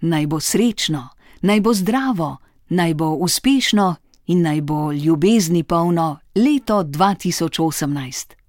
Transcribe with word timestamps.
naj 0.00 0.26
bo 0.26 0.40
srečno, 0.40 1.08
naj 1.40 1.60
bo 1.60 1.74
zdravo, 1.74 2.36
naj 2.68 2.94
bo 2.94 3.14
uspešno 3.14 3.94
in 4.26 4.42
naj 4.42 4.60
bo 4.60 4.92
ljubezni 4.92 5.62
polno 5.62 6.18
leto 6.34 6.82
2018. 6.82 8.39